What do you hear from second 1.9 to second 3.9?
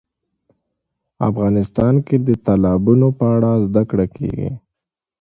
کې د تالابونو په اړه زده